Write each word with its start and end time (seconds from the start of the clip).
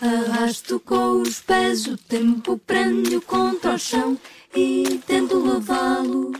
Arrasto 0.00 0.78
com 0.80 1.22
os 1.22 1.40
pés, 1.40 1.86
o 1.86 1.96
tempo 1.96 2.56
prende-o 2.58 3.20
contra 3.20 3.74
o 3.74 3.78
chão 3.78 4.16
e 4.54 5.00
tento 5.06 5.38
levá-lo 5.38 6.32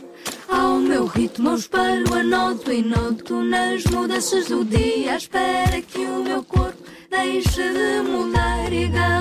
ao 0.47 0.77
meu 0.79 1.05
ritmo. 1.05 1.49
Eu 1.49 1.55
espelho, 1.55 2.13
anoto 2.13 2.71
e 2.71 2.81
noto 2.81 3.41
nas 3.43 3.83
mudanças 3.85 4.47
do 4.47 4.63
dia. 4.63 5.17
Espera 5.17 5.81
que 5.81 5.99
o 5.99 6.23
meu 6.23 6.43
corpo 6.43 6.81
deixe 7.09 7.61
de 7.61 8.01
mudar 8.09 8.71
e 8.71 8.87
mãos. 8.89 9.16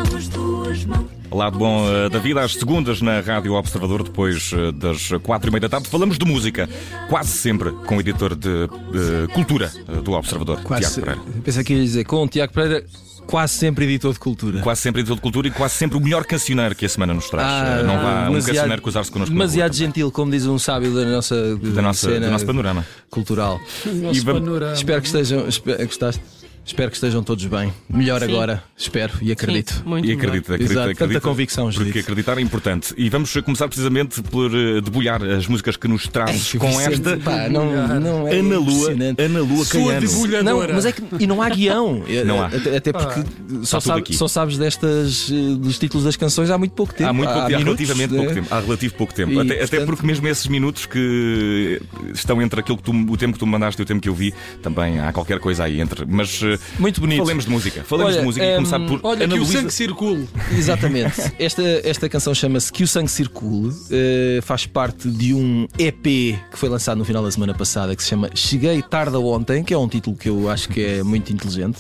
Lado 1.36 1.58
bom 1.58 1.86
eh, 1.88 2.08
da 2.08 2.18
vida, 2.18 2.40
às 2.42 2.54
segundas 2.54 3.02
na 3.02 3.20
Rádio 3.20 3.52
Observador, 3.52 4.02
depois 4.02 4.50
eh, 4.54 4.72
das 4.72 5.08
quatro 5.22 5.48
e 5.48 5.52
meia 5.52 5.60
da 5.60 5.68
tarde. 5.68 5.88
Falamos 5.88 6.16
de 6.18 6.24
música, 6.24 6.68
quase 7.08 7.30
sempre 7.32 7.70
com 7.86 7.96
o 7.96 8.00
editor 8.00 8.34
de 8.34 8.48
eh, 8.48 9.32
cultura 9.34 9.70
do 10.02 10.12
Observador, 10.12 10.60
Quase, 10.62 10.82
Tiago 10.82 10.94
Pereira. 11.06 11.20
pensei 11.44 11.62
que 11.64 11.74
ia 11.74 11.82
dizer, 11.82 12.04
com 12.04 12.24
o 12.24 12.28
Tiago 12.28 12.52
Pereira, 12.52 12.84
quase 13.26 13.54
sempre 13.54 13.84
editor 13.84 14.12
de 14.14 14.18
cultura. 14.18 14.60
Quase 14.60 14.80
sempre 14.80 15.00
editor 15.02 15.16
de 15.16 15.22
cultura 15.22 15.48
e 15.48 15.50
quase 15.50 15.74
sempre 15.74 15.98
o 15.98 16.00
melhor 16.00 16.24
cancioneiro 16.24 16.74
que 16.74 16.86
a 16.86 16.88
semana 16.88 17.12
nos 17.12 17.28
traz. 17.28 17.46
Ah, 17.46 17.82
não 17.82 17.96
vá 18.00 18.22
um 18.22 18.24
demasiado- 18.28 18.46
cancioneiro 18.46 18.82
cruzar-se 18.82 19.10
connosco. 19.10 19.32
Demasiado 19.34 19.74
gentil, 19.74 20.10
como 20.10 20.30
diz 20.30 20.46
um 20.46 20.58
sábio 20.58 20.94
da 20.94 21.04
nossa, 21.04 21.56
da 21.56 21.82
nossa, 21.82 22.08
cena 22.08 22.26
do 22.26 22.32
nosso 22.32 22.46
panorama. 22.46 22.86
cultural. 23.10 23.60
Nosso 23.84 24.20
E 24.20 24.24
panorama. 24.24 24.72
Espero 24.72 25.00
que 25.02 25.06
estejam, 25.08 25.46
espero, 25.48 25.84
gostaste? 25.84 26.22
Espero 26.66 26.90
que 26.90 26.96
estejam 26.96 27.22
todos 27.22 27.44
bem. 27.46 27.72
Melhor 27.88 28.20
Sim. 28.20 28.26
agora, 28.32 28.62
espero 28.76 29.12
e 29.22 29.30
acredito. 29.30 29.72
Sim, 29.72 29.82
muito 29.86 30.04
E 30.04 30.08
melhor. 30.08 30.22
acredita, 30.26 30.54
acredita, 30.54 30.72
Exato, 30.72 30.90
acredita. 30.90 31.14
tanta 31.14 31.20
convicção, 31.20 31.64
Porque 31.66 31.78
Judite. 31.78 31.98
acreditar 32.00 32.38
é 32.38 32.40
importante. 32.40 32.92
E 32.96 33.08
vamos 33.08 33.32
começar 33.44 33.68
precisamente 33.68 34.20
por 34.22 34.50
eh, 34.52 34.80
debulhar 34.80 35.22
as 35.22 35.46
músicas 35.46 35.76
que 35.76 35.86
nos 35.86 36.08
trazes 36.08 36.52
com 36.54 36.66
Vicente, 36.68 36.94
esta 36.94 37.16
pá, 37.18 37.48
não, 37.48 37.66
não 38.00 38.26
é 38.28 38.38
Ana 38.38 38.58
Lua. 38.58 38.90
Ana 39.16 39.40
Lua 39.40 39.64
Sua 39.64 39.88
Caiano. 39.88 40.42
Não, 40.42 40.58
mas 40.74 40.84
é 40.86 40.90
que 40.92 41.02
e 41.20 41.26
não 41.26 41.40
há 41.40 41.48
guião. 41.50 42.02
Não 42.26 42.42
há. 42.42 42.46
Até, 42.46 42.76
até 42.78 42.92
porque 42.92 43.20
só, 43.62 43.78
tudo 43.78 43.86
sabe- 43.86 44.14
só 44.16 44.26
sabes 44.28 44.58
destas 44.58 45.30
eh, 45.30 45.54
dos 45.56 45.78
títulos 45.78 46.04
das 46.04 46.16
canções 46.16 46.50
há 46.50 46.58
muito 46.58 46.72
pouco 46.72 46.92
tempo. 46.92 47.08
Há 47.08 47.12
muito 47.12 47.30
pouco 47.32 47.46
tempo, 47.46 47.54
há 47.56 47.58
minutos, 47.58 47.86
relativamente 47.88 48.12
né? 48.12 48.18
pouco 48.24 48.34
tempo. 48.34 48.54
Há 48.54 48.60
relativo 48.60 48.94
pouco 48.94 49.14
tempo. 49.14 49.32
E, 49.32 49.38
até, 49.40 49.54
até 49.54 49.58
portanto- 49.66 49.86
porque 49.86 50.06
mesmo 50.06 50.26
esses 50.26 50.46
minutos 50.48 50.84
que 50.86 51.80
estão 52.12 52.42
entre 52.42 52.58
aquilo 52.58 52.76
que 52.76 52.82
tu, 52.82 52.90
o 52.92 53.16
tempo 53.16 53.34
que 53.34 53.38
tu 53.38 53.46
me 53.46 53.52
mandaste 53.52 53.80
e 53.80 53.84
o 53.84 53.86
tempo 53.86 54.00
que 54.00 54.08
eu 54.08 54.14
vi, 54.14 54.34
também 54.62 54.98
há 54.98 55.12
qualquer 55.12 55.38
coisa 55.38 55.62
aí 55.64 55.80
entre. 55.80 56.04
Mas 56.06 56.40
eh, 56.42 56.55
Muito 56.78 57.00
bonito. 57.00 57.18
falemos 57.22 57.44
de 57.44 57.50
música. 57.50 57.84
Falemos 57.84 58.12
Olha, 58.12 58.20
de 58.20 58.26
música 58.26 58.44
e 58.44 58.48
ehm, 58.48 58.56
começar 58.56 58.80
por 58.80 59.00
Olha, 59.02 59.24
Ana 59.24 59.34
que 59.34 59.40
o 59.40 59.42
Luísa. 59.44 59.60
sangue 59.60 59.72
circule. 59.72 60.28
Exatamente. 60.56 61.32
Esta, 61.38 61.62
esta 61.84 62.08
canção 62.08 62.34
chama-se 62.34 62.72
Que 62.72 62.82
o 62.84 62.88
Sangue 62.88 63.10
Circule, 63.10 63.72
eh, 63.90 64.40
faz 64.42 64.66
parte 64.66 65.08
de 65.08 65.34
um 65.34 65.66
EP 65.78 66.02
que 66.04 66.56
foi 66.58 66.68
lançado 66.68 66.98
no 66.98 67.04
final 67.04 67.22
da 67.22 67.30
semana 67.30 67.54
passada 67.54 67.94
que 67.94 68.02
se 68.02 68.08
chama 68.08 68.30
Cheguei 68.34 68.82
Tarde 68.82 69.16
Ontem, 69.16 69.62
que 69.64 69.72
é 69.74 69.78
um 69.78 69.88
título 69.88 70.16
que 70.16 70.28
eu 70.28 70.48
acho 70.50 70.68
que 70.68 70.82
é 70.82 71.02
muito 71.02 71.32
inteligente. 71.32 71.78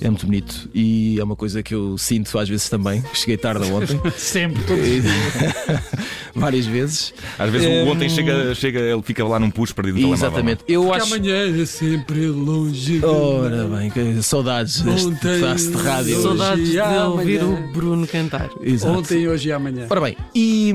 É 0.00 0.08
muito 0.08 0.24
bonito 0.26 0.68
e 0.74 1.18
é 1.20 1.24
uma 1.24 1.36
coisa 1.36 1.62
que 1.62 1.74
eu 1.74 1.98
sinto 1.98 2.38
às 2.38 2.48
vezes 2.48 2.68
também. 2.70 3.02
Cheguei 3.12 3.36
tarde 3.36 3.70
ontem, 3.70 4.00
Sempre, 4.16 4.62
todos 4.64 4.82
várias 6.34 6.66
vezes. 6.66 7.12
Às 7.38 7.50
vezes 7.50 7.68
o 7.68 7.90
ontem 7.90 8.08
chega, 8.08 8.54
chega, 8.54 8.80
ele 8.80 9.02
fica 9.02 9.22
lá 9.24 9.38
num 9.38 9.50
push 9.50 9.72
perdido 9.72 9.96
no 9.96 10.00
telemóvel. 10.16 10.28
Exatamente. 10.28 10.64
Eu 10.66 10.84
Que 10.84 10.90
acho. 10.92 11.14
amanhã 11.14 11.62
é 11.62 11.64
sempre 11.66 12.26
longe. 12.28 12.98
de 13.00 13.04
Ora 13.04 13.64
bem, 13.64 13.90
que 13.90 14.22
saudades 14.22 14.80
deste 14.80 15.06
Ontem- 15.08 15.18
pedaço 15.40 15.70
de 15.70 15.76
rádio. 15.76 16.14
Hoje 16.16 16.22
Saudades 16.22 16.70
de 16.70 16.78
ouvir 16.80 17.40
amanhã. 17.40 17.68
o 17.68 17.72
Bruno 17.72 18.06
cantar. 18.06 18.48
Exato. 18.62 18.98
Ontem, 18.98 19.28
hoje 19.28 19.48
e 19.48 19.52
amanhã. 19.52 19.86
Ora 19.90 20.00
bem, 20.00 20.16
e. 20.34 20.72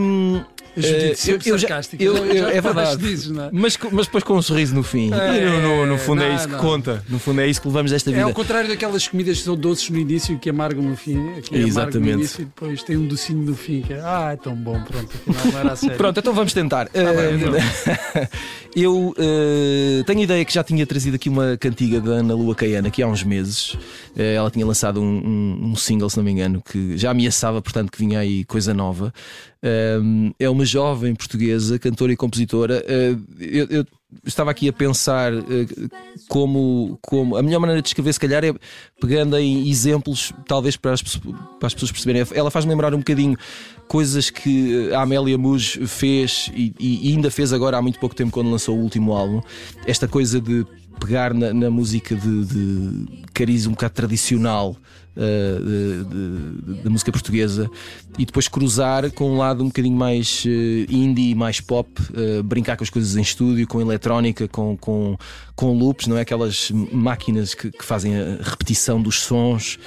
A 0.78 0.82
Judite 0.82 1.12
eh, 1.12 1.16
sempre 1.16 1.50
eu 1.50 1.58
já- 1.58 1.82
eu- 2.00 2.18
eu- 2.28 2.48
é 2.50 2.60
verdade. 2.62 3.06
é? 3.06 3.50
Mas, 3.52 3.78
mas 3.92 4.06
depois 4.08 4.24
com 4.24 4.34
um 4.38 4.42
sorriso 4.42 4.76
no 4.76 4.84
fim. 4.84 5.12
É, 5.14 5.38
E 5.38 5.46
no, 5.46 5.62
no- 5.62 5.86
no 5.86 5.98
fundo 5.98 6.22
é 6.24 6.30
não, 6.30 6.36
isso 6.36 6.46
que 6.48 6.52
não. 6.54 6.60
conta. 6.60 7.04
No 7.08 7.18
fundo 7.20 7.42
é 7.42 7.48
isso 7.48 7.62
que 7.62 7.68
levamos 7.68 7.92
desta 7.92 8.10
É 8.10 8.14
vida. 8.14 8.26
ao 8.26 8.34
contrário 8.34 8.68
daquelas 8.70 9.08
comidas 9.08 9.38
que 9.38 9.44
são 9.44 9.56
doces 9.56 9.90
no 9.90 9.98
início 9.98 10.36
e 10.36 10.38
que 10.40 10.50
amargam 10.50 10.84
no 10.84 10.96
fim. 10.98 11.14
Que 11.14 11.20
é 11.20 11.24
amargo 11.30 11.58
no 11.62 11.68
Exatamente. 11.68 12.14
início 12.14 12.42
e 12.42 12.46
depois 12.46 12.84
tem 12.84 12.98
um 12.98 13.08
docinho 13.08 13.44
no 13.44 13.56
fim 13.56 13.82
que 13.82 13.94
é, 13.94 14.02
ah, 14.04 14.32
é 14.34 14.36
tão 14.36 14.56
bom, 14.56 14.82
pronto, 14.84 15.10
afinal 15.30 15.46
não 15.54 15.60
era 15.60 15.72
a 15.74 15.76
sério. 15.76 15.96
Pronto, 15.98 16.20
então 16.20 16.34
vamos 16.34 16.54
tentar. 16.54 16.90
bem, 16.94 17.04
Eh, 17.04 18.28
eu 18.76 19.14
eh, 19.18 20.04
tenho 20.06 20.20
a 20.20 20.24
ideia 20.24 20.46
que 20.46 20.54
já 20.54 20.64
tinha 20.64 20.86
trazido 20.86 21.16
aqui 21.16 21.30
uma 21.30 21.58
cantiga 21.58 22.00
da 22.02 22.12
Ana 22.12 22.34
Lua 22.34 22.54
Caiana 22.56 22.88
aqui 22.90 23.02
há 23.02 23.08
uns 23.08 23.24
meses. 23.24 23.78
Eh, 24.18 24.34
ela 24.36 24.52
tinha 24.52 24.66
lançado 24.66 25.02
um, 25.02 25.06
um- 25.06 25.72
um 25.72 25.76
single, 25.76 26.10
se 26.10 26.18
não 26.18 26.24
me 26.24 26.32
engano, 26.32 26.62
que 26.62 26.98
já 26.98 27.12
ameaçava, 27.12 27.62
portanto, 27.62 27.92
que 27.92 27.98
vinha 27.98 28.20
aí 28.20 28.44
coisa 28.46 28.74
nova. 28.74 29.14
É 30.40 30.50
uma 30.50 30.66
jovem 30.66 31.16
portuguesa, 31.16 31.80
cantora 31.80 32.14
e 32.14 32.16
compositora. 32.16 32.84
Uh, 32.86 33.22
eu, 33.40 33.68
eu 33.70 33.86
estava 34.24 34.52
aqui 34.52 34.70
a 34.70 34.74
pensar 34.74 35.34
uh, 35.34 35.44
como, 36.28 37.00
como 37.02 37.36
a 37.36 37.42
melhor 37.42 37.60
maneira 37.60 37.82
de 37.82 37.88
escrever, 37.88 38.14
se 38.14 38.20
calhar, 38.20 38.44
é 38.44 38.54
pegando 39.02 39.38
em 39.38 39.68
exemplos, 39.68 40.32
talvez 40.48 40.78
para 40.78 40.94
as, 40.94 41.02
para 41.02 41.68
as 41.68 41.74
pessoas 41.74 41.92
perceberem. 41.92 42.24
Ela 42.34 42.52
faz-me 42.52 42.72
lembrar 42.72 42.94
um 42.94 43.00
bocadinho 43.00 43.36
coisas 43.88 44.30
que 44.30 44.92
a 44.94 45.02
Amélia 45.02 45.38
Muj 45.38 45.80
fez 45.88 46.52
e, 46.54 46.74
e 46.80 47.12
ainda 47.14 47.32
fez 47.32 47.52
agora 47.52 47.78
há 47.78 47.82
muito 47.82 48.00
pouco 48.00 48.16
tempo 48.16 48.32
quando 48.32 48.52
lançou 48.52 48.78
o 48.78 48.82
último 48.82 49.14
álbum. 49.14 49.42
Esta 49.88 50.08
coisa 50.08 50.40
de 50.40 50.66
pegar 51.00 51.34
na, 51.34 51.54
na 51.54 51.70
música 51.70 52.16
de, 52.16 52.46
de 52.46 53.24
cariz 53.34 53.66
um 53.66 53.72
bocado 53.72 53.94
tradicional 53.94 54.78
da 56.84 56.90
música 56.90 57.12
portuguesa 57.12 57.70
e 58.18 58.26
depois 58.26 58.48
cruzar 58.48 59.12
com 59.12 59.32
um 59.32 59.38
lado 59.38 59.64
um 59.64 59.68
bocadinho 59.68 59.96
mais 59.98 60.44
uh, 60.46 60.92
indie, 60.92 61.36
mais 61.36 61.60
pop, 61.60 61.90
uh, 62.02 62.44
brincar 62.44 62.78
com 62.78 62.84
as 62.84 62.90
coisas 62.90 63.16
em 63.16 63.22
estúdio, 63.22 63.68
com 63.68 63.82
eletrónica, 63.82 64.48
com, 64.48 64.78
com, 64.78 65.18
com 65.56 65.78
loops, 65.78 66.08
não 66.08 66.18
é? 66.18 66.22
Aquelas 66.22 66.72
máquinas 66.92 67.54
que, 67.54 67.72
que 67.72 67.84
fazem 67.84 68.16
a 68.16 68.38
repetição 68.42 69.02
dos 69.02 69.22
sons. 69.22 69.78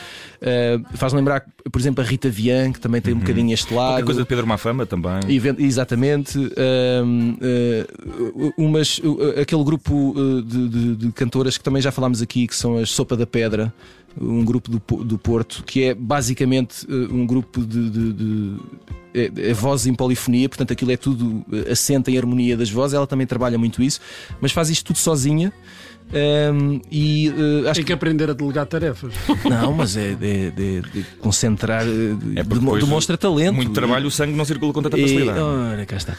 Uh, 0.40 0.96
faz 0.96 1.12
lembrar, 1.12 1.44
por 1.70 1.80
exemplo, 1.80 2.04
a 2.04 2.06
Rita 2.06 2.28
Vian, 2.30 2.72
que 2.72 2.80
também 2.80 3.00
tem 3.00 3.12
um 3.14 3.18
bocadinho 3.18 3.52
este 3.52 3.72
lado. 3.74 3.88
Qualquer 3.94 4.04
coisa 4.04 4.20
de 4.22 4.28
Pedro 4.28 4.46
Mafama 4.46 4.86
também. 4.86 5.20
Exatamente. 5.58 6.38
Uh, 6.38 8.52
umas, 8.56 9.00
aquele 9.40 9.64
grupo 9.64 10.14
de, 10.44 10.68
de- 10.68 10.96
de 10.96 11.12
cantoras 11.12 11.58
que 11.58 11.64
também 11.64 11.82
já 11.82 11.90
falámos 11.90 12.22
aqui, 12.22 12.46
que 12.46 12.54
são 12.54 12.78
as 12.78 12.90
Sopa 12.90 13.16
da 13.16 13.26
Pedra, 13.26 13.72
um 14.20 14.44
grupo 14.44 14.70
do, 14.70 15.04
do 15.04 15.18
Porto, 15.18 15.62
que 15.64 15.84
é 15.84 15.94
basicamente 15.94 16.84
uh, 16.86 17.14
um 17.14 17.26
grupo 17.26 17.60
de. 17.64 17.90
de- 17.90 18.12
de- 18.12 18.56
é, 19.18 19.50
é 19.50 19.52
voz 19.52 19.86
em 19.86 19.94
polifonia, 19.94 20.48
portanto 20.48 20.72
aquilo 20.72 20.92
é 20.92 20.96
tudo 20.96 21.44
uh, 21.52 21.70
assenta 21.72 22.10
em 22.10 22.18
harmonia 22.18 22.56
das 22.56 22.70
vozes. 22.70 22.94
Ela 22.94 23.06
também 23.06 23.26
trabalha 23.26 23.58
muito 23.58 23.82
isso, 23.82 24.00
mas 24.40 24.52
faz 24.52 24.70
isto 24.70 24.84
tudo 24.86 24.98
sozinha. 24.98 25.52
Hum, 26.10 26.80
e 26.90 27.28
uh, 27.28 27.66
acho 27.68 27.74
Tem 27.74 27.84
que 27.84 27.92
aprender 27.92 28.30
a 28.30 28.32
delegar 28.32 28.64
tarefas. 28.64 29.12
que 29.42 29.44
não, 29.50 29.74
mas 29.74 29.94
é 29.94 30.14
de, 30.14 30.50
de- 30.52 30.80
de 30.80 31.02
concentrar, 31.20 31.82
É 31.82 32.42
demo- 32.42 32.78
demonstra 32.78 33.18
talento. 33.18 33.54
Muito 33.56 33.72
trabalho, 33.72 34.06
o 34.06 34.10
sangue 34.10 34.32
não 34.32 34.46
circula 34.46 34.72
com 34.72 34.80
tanta 34.82 34.96
E, 34.96 35.02
facilidade. 35.02 35.38
ora, 35.38 35.84
cá 35.84 35.96
está. 35.98 36.16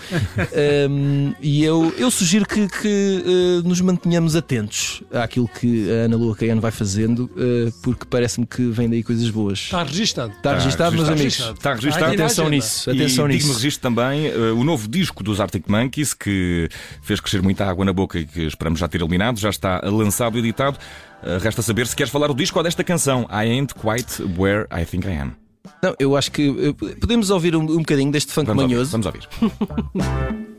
Um, 0.87 1.33
e 1.41 1.63
eu, 1.63 1.91
eu 1.97 2.11
sugiro 2.11 2.45
que, 2.45 2.67
que, 2.67 3.23
uh, 3.63 3.67
nos 3.67 3.81
mantenhamos 3.81 4.35
atentos 4.35 5.01
àquilo 5.11 5.47
que 5.47 5.89
a 5.89 6.05
Ana 6.05 6.17
Lua 6.17 6.35
Caiano 6.35 6.61
vai 6.61 6.69
fazendo, 6.71 7.23
uh, 7.35 7.71
porque 7.81 8.05
parece-me 8.07 8.45
que 8.45 8.61
vem 8.69 8.87
daí 8.89 9.01
coisas 9.01 9.27
boas. 9.31 9.57
Está 9.59 9.81
registado. 9.81 10.31
Está 10.33 10.53
registado, 10.53 10.95
meus 10.95 11.07
amigos. 11.09 11.23
registado. 11.23 11.57
Está 11.57 11.73
registado. 11.73 12.13
Está 12.13 12.43
aqui 12.43 12.88
Atenção 12.91 13.27
nisso. 13.27 13.45
E 13.45 13.49
nisso. 13.49 13.53
registro 13.53 13.81
também 13.81 14.27
eh, 14.27 14.51
o 14.51 14.63
novo 14.63 14.87
disco 14.87 15.23
dos 15.23 15.39
Arctic 15.39 15.67
Monkeys 15.67 16.13
que 16.13 16.69
fez 17.01 17.19
crescer 17.19 17.41
muita 17.41 17.65
água 17.65 17.85
na 17.85 17.93
boca 17.93 18.19
e 18.19 18.25
que 18.25 18.41
esperamos 18.41 18.79
já 18.79 18.87
ter 18.87 19.01
eliminado, 19.01 19.39
já 19.39 19.49
está 19.49 19.81
lançado 19.83 20.37
e 20.37 20.39
editado. 20.39 20.77
Eh, 21.23 21.37
resta 21.41 21.61
saber 21.61 21.87
se 21.87 21.95
queres 21.95 22.11
falar 22.11 22.27
do 22.27 22.35
disco 22.35 22.57
ou 22.57 22.63
desta 22.63 22.83
canção 22.83 23.27
I 23.29 23.49
Ain't 23.49 23.73
Quite 23.75 24.23
Where 24.37 24.67
I 24.71 24.85
Think 24.85 25.07
I 25.07 25.17
Am. 25.17 25.35
Não, 25.83 25.93
eu 25.99 26.15
acho 26.15 26.31
que 26.31 26.49
uh, 26.49 26.73
podemos 26.73 27.29
ouvir 27.29 27.55
um, 27.55 27.61
um 27.61 27.77
bocadinho 27.79 28.11
deste 28.11 28.31
funk 28.31 28.47
Vamos 28.47 28.63
ouvir. 28.63 28.75
manhoso. 28.75 28.91
Vamos 28.91 29.05
ouvir. 29.05 29.27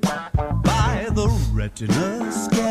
by 0.62 1.06
the 1.14 1.26
retina 1.55 2.31
scan. 2.31 2.69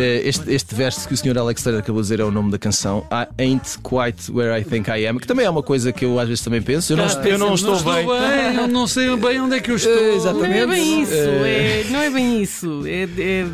Este, 0.00 0.50
este 0.52 0.74
verso 0.74 1.06
que 1.08 1.14
o 1.14 1.16
Sr. 1.16 1.38
Alex 1.38 1.62
Taylor 1.62 1.80
acabou 1.80 2.00
de 2.00 2.06
dizer 2.06 2.20
é 2.20 2.24
o 2.24 2.30
nome 2.30 2.50
da 2.50 2.58
canção 2.58 3.04
I 3.12 3.26
Ain't 3.42 3.78
Quite 3.82 4.30
Where 4.32 4.60
I 4.60 4.64
Think 4.64 4.88
I 4.90 5.06
Am, 5.06 5.18
que 5.18 5.26
também 5.26 5.44
é 5.46 5.50
uma 5.50 5.62
coisa 5.62 5.92
que 5.92 6.04
eu 6.04 6.18
às 6.18 6.28
vezes 6.28 6.42
também 6.44 6.62
penso. 6.62 6.92
Eu 6.92 6.96
não, 6.96 7.06
eu 7.24 7.38
não 7.38 7.54
estou 7.54 7.76
bem. 7.82 8.06
eu 8.56 8.68
não 8.68 8.86
sei 8.86 9.14
bem 9.16 9.40
onde 9.40 9.56
é 9.56 9.60
que 9.60 9.70
eu 9.70 9.76
estou. 9.76 9.92
Eh, 9.92 10.14
exatamente. 10.16 10.48
Não 10.48 10.56
é 10.56 10.66
bem 10.66 11.02
isso, 11.02 11.12
Eh, 11.14 11.80
é, 11.86 11.90
não 11.90 12.00
é 12.00 12.10
bem 12.10 12.42
isso. 12.42 12.82
É, 12.86 13.02
é- 13.02 13.46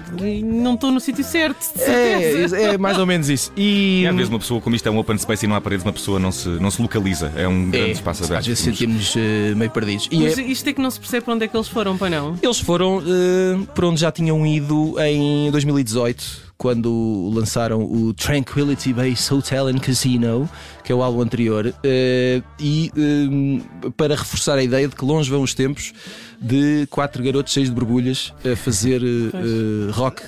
não 0.44 0.74
estou 0.74 0.90
no 0.90 1.00
sítio 1.00 1.24
certo, 1.24 1.58
de 1.60 1.78
certeza. 1.82 2.56
É, 2.58 2.62
é 2.74 2.78
mais 2.78 2.98
ou 2.98 3.06
menos 3.06 3.28
isso. 3.28 3.52
E, 3.56 4.02
E 4.02 4.06
às 4.06 4.14
vezes 4.14 4.28
uma 4.30 4.38
pessoa, 4.38 4.60
como 4.60 4.74
isto 4.76 4.86
é 4.86 4.90
um 4.90 4.98
open 4.98 5.16
space 5.18 5.44
e 5.44 5.48
não 5.48 5.56
há 5.56 5.60
paredes, 5.60 5.84
uma 5.84 5.92
pessoa 5.92 6.18
não 6.18 6.32
se, 6.32 6.48
não 6.48 6.70
se 6.70 6.80
localiza. 6.82 7.32
É 7.36 7.46
um 7.48 7.70
grande 7.70 7.88
é, 7.90 7.92
espaço 7.92 8.24
aberto. 8.24 8.40
às 8.40 8.46
vezes 8.46 8.62
sentimos 8.64 9.14
eh, 9.16 9.54
meio 9.54 9.70
perdidos. 9.70 10.08
E 10.10 10.18
Mas 10.20 10.38
é- 10.38 10.42
isto 10.42 10.68
é 10.68 10.72
que 10.72 10.80
não 10.80 10.90
se 10.90 10.98
percebe 11.00 11.24
para 11.24 11.34
onde 11.34 11.44
é 11.44 11.48
que 11.48 11.56
eles 11.56 11.68
foram, 11.68 11.96
para 11.96 12.10
não? 12.10 12.36
eles 12.42 12.58
foram 12.60 13.02
eh, 13.06 13.58
para 13.74 13.86
onde 13.86 14.00
já 14.00 14.10
tinham 14.12 14.44
ido 14.46 14.94
em 15.00 15.50
2018, 15.50 16.33
quando 16.56 17.30
lançaram 17.34 17.82
o 17.82 18.14
Tranquility 18.14 18.92
Base 18.92 19.32
Hotel 19.34 19.66
and 19.68 19.78
Casino, 19.78 20.48
que 20.82 20.92
é 20.92 20.94
o 20.94 21.02
álbum 21.02 21.20
anterior, 21.20 21.74
eh, 21.82 22.42
e 22.60 22.90
eh, 22.96 23.90
para 23.96 24.14
reforçar 24.14 24.56
a 24.58 24.62
ideia 24.62 24.86
de 24.88 24.94
que 24.94 25.04
longe 25.04 25.30
vão 25.30 25.42
os 25.42 25.52
tempos 25.54 25.92
de 26.40 26.86
quatro 26.90 27.22
garotos 27.22 27.52
cheios 27.52 27.68
de 27.70 27.74
borbulhas 27.74 28.32
a 28.50 28.54
fazer 28.56 29.02
eh, 29.02 29.90
rock 29.92 30.22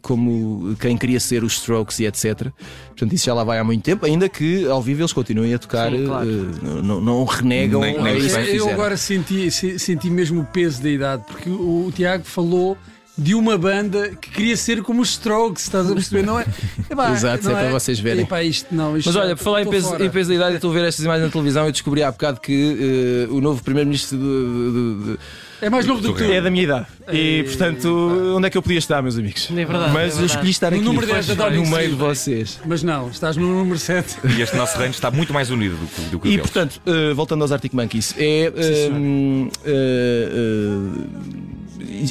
como 0.00 0.74
quem 0.80 0.96
queria 0.96 1.20
ser 1.20 1.44
os 1.44 1.54
Strokes 1.54 1.98
e 2.00 2.06
etc. 2.06 2.48
Portanto, 2.88 3.12
isso 3.12 3.26
já 3.26 3.34
lá 3.34 3.44
vai 3.44 3.58
há 3.58 3.64
muito 3.64 3.82
tempo, 3.82 4.04
ainda 4.06 4.28
que 4.28 4.66
ao 4.68 4.82
vivo 4.82 5.02
eles 5.02 5.12
continuem 5.12 5.54
a 5.54 5.58
tocar, 5.58 5.90
Sim, 5.90 6.06
claro. 6.06 6.28
eh, 6.28 6.82
não, 6.82 7.00
não 7.00 7.24
renegam 7.24 7.80
Nem- 7.80 8.02
nem 8.02 8.12
a 8.14 8.16
isso 8.16 8.34
que 8.36 8.40
Eu 8.42 8.46
fizeram. 8.46 8.70
agora 8.72 8.96
senti, 8.96 9.50
se- 9.50 9.78
senti 9.78 10.10
mesmo 10.10 10.40
o 10.40 10.44
peso 10.44 10.82
da 10.82 10.90
idade, 10.90 11.24
porque 11.26 11.48
o, 11.50 11.86
o 11.86 11.92
Tiago 11.94 12.24
falou 12.24 12.76
de 13.22 13.34
uma 13.34 13.56
banda 13.56 14.10
que 14.20 14.30
queria 14.30 14.56
ser 14.56 14.82
como 14.82 15.00
os 15.02 15.10
Strokes, 15.10 15.64
estás 15.64 15.90
a 15.90 15.94
perceber? 15.94 16.22
Não 16.24 16.38
é? 16.40 16.46
Epá, 16.90 17.12
Exato, 17.12 17.44
não 17.44 17.56
é 17.58 17.62
para 17.64 17.72
vocês 17.72 17.98
verem. 18.00 18.24
Epá, 18.24 18.42
isto, 18.42 18.74
não, 18.74 18.96
isto 18.96 19.06
Mas 19.06 19.16
olha, 19.16 19.36
por 19.36 19.42
falar 19.44 19.62
em 19.62 19.70
peso, 19.70 19.88
fora. 19.88 20.04
em 20.04 20.10
peso 20.10 20.28
da 20.30 20.34
idade, 20.34 20.50
eu 20.52 20.56
estou 20.56 20.70
a 20.70 20.74
ver 20.74 20.84
estas 20.84 21.04
imagens 21.04 21.24
na 21.26 21.30
televisão 21.30 21.68
e 21.68 21.72
descobri 21.72 22.02
há 22.02 22.10
bocado 22.10 22.40
que 22.40 23.26
eh, 23.28 23.32
o 23.32 23.40
novo 23.40 23.62
primeiro-ministro 23.62 24.18
do- 24.18 24.72
do- 24.72 24.94
do- 25.12 25.18
É 25.60 25.70
mais 25.70 25.86
novo 25.86 26.00
do 26.00 26.12
que 26.12 26.24
tu. 26.24 26.32
é 26.32 26.40
da 26.40 26.50
minha 26.50 26.64
idade. 26.64 26.86
E 27.12 27.44
portanto, 27.44 28.34
onde 28.36 28.46
é 28.48 28.50
que 28.50 28.58
eu 28.58 28.62
podia 28.62 28.78
estar, 28.78 29.00
meus 29.00 29.16
amigos? 29.16 29.48
É 29.50 29.64
verdade, 29.64 29.92
Mas 29.92 30.02
é 30.02 30.06
eu 30.06 30.08
verdade. 30.10 30.26
escolhi 30.26 30.50
estar 30.50 30.70
No 30.72 30.76
aqui 30.76 30.84
número 30.84 31.06
10 31.06 31.26
da 31.28 31.34
Downing 31.34 31.62
no 31.64 31.70
meio 31.70 31.88
de 31.90 31.94
vocês. 31.94 32.58
Mas 32.66 32.82
não, 32.82 33.08
estás 33.10 33.36
no 33.36 33.46
número 33.46 33.78
7. 33.78 34.16
E 34.36 34.42
este 34.42 34.56
nosso 34.56 34.76
reino 34.76 34.92
está 34.92 35.10
muito 35.12 35.32
mais 35.32 35.50
unido 35.50 35.76
do 35.76 35.86
que, 35.86 36.00
do 36.10 36.18
que 36.18 36.26
o 36.26 36.28
E 36.28 36.30
deles. 36.36 36.42
portanto, 36.50 36.80
eh, 36.84 37.14
voltando 37.14 37.42
aos 37.42 37.52
Arctic 37.52 37.72
Monkeys, 37.74 38.14
é. 38.18 38.52
eh, 38.56 38.90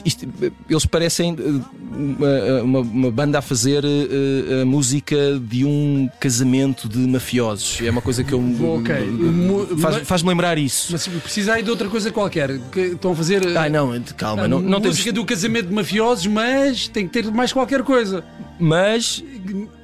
isto- 0.05 0.27
eles 0.69 0.85
parecem 0.85 1.35
eh, 1.37 2.61
uma, 2.61 2.61
uma- 2.63 2.79
uma 2.79 3.11
banda 3.11 3.39
a 3.39 3.41
fazer 3.41 3.83
eh, 3.85 4.61
a 4.61 4.65
música 4.65 5.15
de 5.39 5.65
um 5.65 6.09
casamento 6.19 6.87
de 6.87 6.99
mafiosos. 6.99 7.79
É 7.81 7.89
uma 7.89 8.01
coisa 8.01 8.23
que 8.23 8.33
eu. 8.33 8.39
Ok. 8.39 8.95
Mu- 9.11 9.77
Faz- 9.77 10.07
Faz-me 10.07 10.29
lembrar 10.29 10.57
isso. 10.57 10.89
Mas 10.91 11.07
precisa 11.07 11.53
aí 11.53 11.63
de 11.63 11.69
outra 11.69 11.87
coisa 11.89 12.11
qualquer. 12.11 12.57
Que 12.71 12.79
estão 12.79 13.11
a 13.11 13.15
fazer. 13.15 13.45
Ai 13.57 13.69
não, 13.69 13.99
calma, 14.17 14.47
não, 14.47 14.59
não 14.61 14.79
temos. 14.81 14.97
música 14.97 15.11
do 15.13 15.25
casamento 15.25 15.67
de 15.67 15.73
mafiosos, 15.73 16.27
mas 16.27 16.87
tem 16.87 17.07
que 17.07 17.13
ter 17.13 17.31
mais 17.31 17.51
qualquer 17.53 17.83
coisa. 17.83 18.23
Mas. 18.59 19.23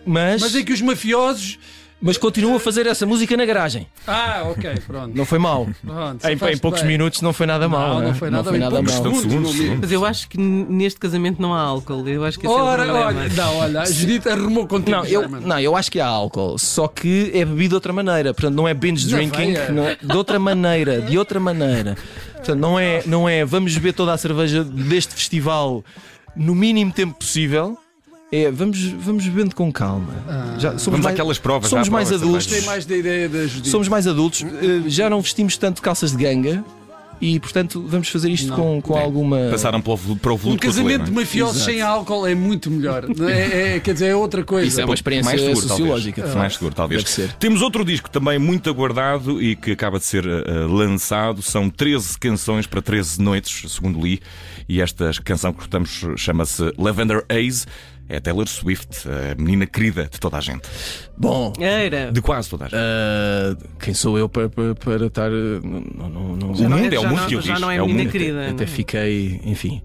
Mas, 0.05 0.41
Mas 0.41 0.55
é 0.55 0.63
que 0.63 0.71
os 0.71 0.81
mafiosos. 0.81 1.59
Mas 1.99 2.15
continuam 2.17 2.55
a 2.55 2.59
fazer 2.59 2.85
essa 2.85 3.05
música 3.05 3.35
na 3.35 3.43
garagem. 3.45 3.87
Ah, 4.05 4.43
ok, 4.51 4.81
pronto. 4.85 5.15
Não 5.17 5.25
foi 5.25 5.39
mal. 5.39 5.67
Pronto, 5.83 6.25
Em, 6.27 6.33
em 6.53 6.57
poucos 6.59 6.81
bem. 6.81 6.89
minutos 6.91 7.21
não 7.21 7.33
foi 7.33 7.47
nada 7.47 7.67
mal. 7.67 7.95
Não, 7.95 7.99
né? 8.01 8.07
não 8.07 8.13
foi 8.15 8.29
nada 8.29 8.51
bem. 8.51 8.59
nada 8.59 8.75
Poucos 8.75 8.93
mal. 8.93 9.03
Segundos, 9.03 9.51
segundos. 9.51 9.79
Mas 9.81 9.91
eu 9.91 10.05
acho 10.05 10.29
que 10.29 10.37
neste 10.37 10.99
casamento 10.99 11.41
não 11.41 11.53
há 11.53 11.59
álcool. 11.61 12.07
Eu 12.07 12.23
acho 12.23 12.39
que 12.39 12.45
esse 12.45 12.55
Ora, 12.55 12.85
é 12.85 12.91
olha, 12.91 13.29
não, 13.29 13.57
olha, 13.57 13.81
a 13.81 13.85
Judite 13.85 14.29
arrumou 14.29 14.67
contigo. 14.67 14.91
Não 14.91 15.05
eu, 15.05 15.27
não, 15.27 15.59
eu 15.59 15.75
acho 15.75 15.91
que 15.91 15.99
há 15.99 16.05
álcool, 16.07 16.57
só 16.59 16.87
que 16.87 17.31
é 17.33 17.43
bebido 17.43 17.69
de 17.69 17.75
outra 17.75 17.91
maneira. 17.91 18.33
Portanto, 18.33 18.53
não 18.55 18.67
é 18.67 18.73
binge 18.75 19.09
Não 19.09 19.17
drinking, 19.17 19.55
é. 19.55 19.71
não 19.71 19.87
é- 19.87 19.97
de 20.01 20.15
outra 20.17 20.37
maneira, 20.37 21.01
de 21.01 21.17
outra 21.17 21.39
maneira. 21.39 21.97
Portanto, 22.33 22.59
não 22.59 22.79
é, 22.79 23.01
não 23.07 23.27
é 23.27 23.43
vamos 23.43 23.73
beber 23.73 23.93
toda 23.93 24.13
a 24.13 24.17
cerveja 24.17 24.63
deste 24.63 25.15
festival 25.15 25.83
no 26.35 26.53
mínimo 26.53 26.91
tempo 26.91 27.15
possível. 27.17 27.75
É 28.31 28.51
vamos, 28.51 28.83
vamos 28.83 29.25
bebendo 29.25 29.55
com 29.55 29.71
calma. 29.71 30.13
Já, 30.59 30.71
somos 30.71 30.83
Vamos 30.85 30.99
mais, 31.05 31.13
àquelas 31.15 31.39
provas. 31.39 31.69
somos 31.69 31.87
mais 31.87 32.09
provas 32.09 32.27
adultos. 32.27 32.65
mais 32.65 32.85
da 32.85 32.97
ideia 32.97 33.29
da 33.29 33.47
Judite. 33.47 33.69
somos 33.69 33.87
mais 33.87 34.05
adultos, 34.05 34.43
eh, 34.43 34.83
já 34.89 35.09
não 35.09 35.21
vestimos 35.21 35.55
tanto 35.55 35.81
calças 35.81 36.11
de 36.11 36.17
ganga 36.17 36.61
e, 37.21 37.39
portanto, 37.39 37.83
vamos 37.87 38.09
fazer 38.09 38.29
isto 38.29 38.49
Não. 38.49 38.55
com, 38.57 38.81
com 38.81 38.97
alguma. 38.97 39.47
Passaram 39.49 39.79
para 39.79 39.93
o, 39.93 39.97
para 40.17 40.31
o 40.33 40.35
Um 40.35 40.57
casamento 40.57 40.89
de 40.91 40.97
cotovelo, 40.97 41.13
mafiosos 41.15 41.55
Exato. 41.55 41.71
sem 41.71 41.81
álcool 41.81 42.27
é 42.27 42.35
muito 42.35 42.69
melhor. 42.69 43.05
É, 43.29 43.75
é- 43.75 43.79
quer 43.79 43.93
dizer, 43.93 44.07
é 44.07 44.15
outra 44.15 44.43
coisa. 44.43 44.67
Isso 44.67 44.81
é 44.81 44.85
uma 44.85 44.93
experiência 44.93 45.29
mais 45.31 45.41
seguro, 45.41 45.67
sociológica. 45.67 46.21
Talvez. 46.21 46.37
Mais 46.37 46.53
seguro, 46.53 46.75
talvez. 46.75 47.03
Deve 47.03 47.13
ser. 47.15 47.31
Temos 47.33 47.61
outro 47.61 47.85
disco 47.85 48.09
também 48.09 48.37
muito 48.37 48.69
aguardado 48.69 49.41
e 49.41 49.55
que 49.55 49.71
acaba 49.71 49.99
de 49.99 50.05
ser 50.05 50.25
eh, 50.27 50.43
lançado. 50.69 51.41
São 51.41 51.69
13 51.69 52.19
canções 52.19 52.67
para 52.67 52.81
13 52.81 53.21
noites, 53.21 53.71
segundo 53.71 54.01
li. 54.05 54.19
E 54.67 54.81
esta 54.81 55.09
canção 55.23 55.53
que 55.53 55.59
escutamos 55.59 56.05
chama-se 56.17 56.73
Lavender 56.77 57.23
Haze. 57.29 57.65
É 58.09 58.19
Taylor 58.21 58.47
Swift, 58.47 59.05
a 59.09 59.35
menina 59.35 59.65
querida 59.65 60.07
de 60.09 60.19
toda 60.19 60.37
a 60.37 60.41
gente. 60.41 60.61
Bom, 61.17 61.51
Era. 61.59 62.11
De 62.11 62.21
quase 62.21 62.49
toda 62.49 62.65
a 62.65 62.67
gente. 62.69 62.77
ah, 62.79 63.57
quem 63.79 63.93
sou 63.93 64.17
eu 64.17 64.29
para, 64.29 64.47
para, 64.49 64.75
para 64.75 65.05
estar. 65.07 65.29
ah, 65.29 65.59
Não, 65.63 66.09
não, 66.09 66.35
não, 66.37 66.51
O 66.51 66.69
mundo 66.69 66.93
é 66.93 66.99
o 66.99 67.07
mundo 67.09 67.25
que 67.27 67.35
eu 67.35 67.41
já 67.41 67.59
não 67.59 67.69
é 67.69 67.77
É 67.77 67.81
o 67.81 67.85
menina 67.85 68.03
mundo. 68.03 68.11
querida. 68.11 68.49
Até 68.49 68.65
fiquei, 68.65 69.41
enfim. 69.43 69.81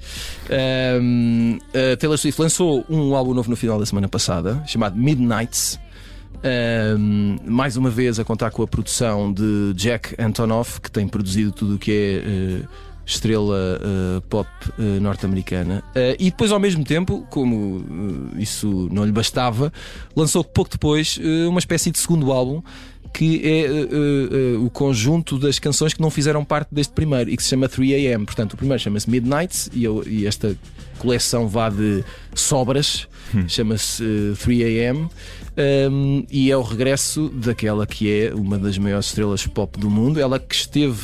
Ahm, 0.50 1.58
a 1.92 1.96
Taylor 1.96 2.16
Swift 2.18 2.40
lançou 2.40 2.84
um 2.88 3.14
álbum 3.16 3.34
novo 3.34 3.50
no 3.50 3.56
final 3.56 3.78
da 3.78 3.86
semana 3.86 4.08
passada, 4.08 4.62
chamado 4.66 4.96
Midnights. 4.96 5.80
Ahm, 6.44 7.36
mais 7.46 7.76
uma 7.76 7.90
vez 7.90 8.18
a 8.18 8.24
contar 8.24 8.50
com 8.50 8.62
a 8.62 8.66
produção 8.66 9.32
de 9.32 9.72
Jack 9.74 10.14
Antonoff, 10.18 10.80
que 10.80 10.90
tem 10.90 11.06
produzido 11.08 11.52
tudo 11.52 11.74
o 11.76 11.78
que 11.78 11.90
é 11.92 12.14
eh, 12.64 12.68
estrela 13.04 13.80
eh, 13.82 14.22
pop 14.28 14.48
eh, 14.78 14.82
norte-americana. 15.00 15.82
Eh, 15.94 16.16
e 16.18 16.24
depois, 16.30 16.52
ao 16.52 16.60
mesmo 16.60 16.84
tempo, 16.84 17.26
como 17.30 17.84
isso 18.38 18.88
não 18.92 19.04
lhe 19.04 19.12
bastava, 19.12 19.72
lançou 20.14 20.42
pouco 20.44 20.70
depois 20.70 21.18
uma 21.48 21.58
espécie 21.58 21.90
de 21.90 21.98
segundo 21.98 22.30
álbum 22.32 22.62
que 23.14 23.42
é 23.44 24.56
o 24.56 24.70
conjunto 24.70 25.38
das 25.38 25.58
canções 25.58 25.92
que 25.92 26.00
não 26.00 26.08
fizeram 26.10 26.42
parte 26.46 26.68
deste 26.74 26.94
primeiro 26.94 27.28
e 27.28 27.36
que 27.36 27.42
se 27.42 27.50
chama 27.50 27.68
3am. 27.68 28.24
Portanto, 28.24 28.54
o 28.54 28.56
primeiro 28.56 28.82
chama-se 28.82 29.10
Midnight 29.10 29.68
e, 29.74 29.84
eu- 29.84 30.02
e 30.06 30.26
esta 30.26 30.56
coleção 30.98 31.46
vá 31.46 31.68
de 31.68 32.02
sobras, 32.34 33.06
chama-se 33.48 34.02
eh, 34.02 34.32
3am. 34.34 35.10
Um, 35.90 36.24
e 36.30 36.50
é 36.50 36.56
o 36.56 36.62
regresso 36.62 37.28
daquela 37.28 37.86
que 37.86 38.10
é 38.10 38.34
uma 38.34 38.56
das 38.58 38.78
maiores 38.78 39.06
estrelas 39.08 39.46
pop 39.46 39.78
do 39.78 39.90
mundo, 39.90 40.18
ela 40.18 40.38
que 40.38 40.54
esteve 40.54 41.02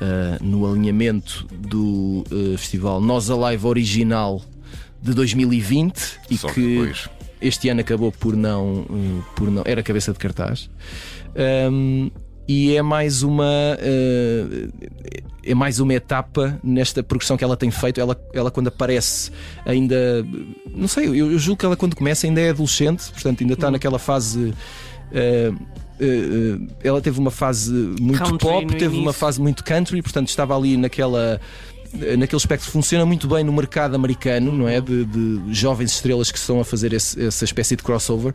uh, 0.00 0.42
no 0.44 0.66
alinhamento 0.66 1.46
do 1.50 2.24
uh, 2.30 2.56
festival 2.58 3.00
Nós 3.00 3.30
Alive 3.30 3.66
original 3.66 4.42
de 5.02 5.14
2020 5.14 6.20
e 6.30 6.36
Só 6.36 6.48
que 6.48 6.78
depois. 6.78 7.08
este 7.40 7.68
ano 7.68 7.80
acabou 7.80 8.12
por 8.12 8.36
não, 8.36 8.80
uh, 8.82 9.24
por 9.34 9.50
não 9.50 9.62
era 9.64 9.82
cabeça 9.82 10.12
de 10.12 10.18
cartaz. 10.18 10.68
Um, 11.70 12.10
e 12.48 12.74
é 12.74 12.82
mais 12.82 13.22
uma 13.22 13.76
uh, 13.78 14.72
é 15.42 15.54
mais 15.54 15.78
uma 15.78 15.94
etapa 15.94 16.58
nesta 16.64 17.02
progressão 17.02 17.36
que 17.36 17.44
ela 17.44 17.56
tem 17.56 17.70
feito. 17.70 18.00
Ela, 18.00 18.20
ela 18.34 18.50
quando 18.50 18.68
aparece 18.68 19.30
ainda 19.64 20.26
não 20.74 20.88
sei, 20.88 21.06
eu, 21.06 21.30
eu 21.30 21.38
julgo 21.38 21.60
que 21.60 21.66
ela 21.66 21.76
quando 21.76 21.94
começa 21.94 22.26
ainda 22.26 22.40
é 22.40 22.50
adolescente, 22.50 23.10
portanto 23.12 23.42
ainda 23.42 23.54
está 23.54 23.70
naquela 23.70 23.98
fase. 23.98 24.52
uh, 25.12 25.80
ela 26.82 27.00
teve 27.00 27.18
uma 27.18 27.30
fase 27.30 27.72
muito 28.00 28.18
Country 28.18 28.38
pop, 28.38 28.66
teve 28.66 28.86
uma 28.94 28.96
início. 29.02 29.12
fase 29.12 29.40
muito 29.40 29.62
country, 29.64 30.02
portanto 30.02 30.28
estava 30.28 30.56
ali 30.56 30.76
naquela 30.76 31.40
naquele 31.92 32.36
espectro 32.38 32.70
funciona 32.70 33.04
muito 33.04 33.26
bem 33.26 33.42
no 33.42 33.52
mercado 33.52 33.96
americano, 33.96 34.52
não 34.52 34.68
é? 34.68 34.80
De, 34.80 35.04
de 35.04 35.40
jovens 35.52 35.90
estrelas 35.90 36.30
que 36.30 36.38
estão 36.38 36.60
a 36.60 36.64
fazer 36.64 36.92
esse- 36.92 37.20
essa 37.20 37.44
espécie 37.44 37.74
de 37.74 37.82
crossover. 37.82 38.32